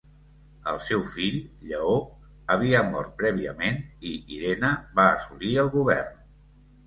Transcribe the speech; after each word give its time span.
El 0.69 0.79
seu 0.85 1.01
fill, 1.15 1.35
Lleó, 1.71 1.97
havia 2.55 2.81
mort 2.95 3.13
prèviament 3.19 3.77
i 4.13 4.13
Irene 4.37 4.71
va 5.01 5.05
assolir 5.11 5.51
el 5.65 5.71
govern. 5.77 6.19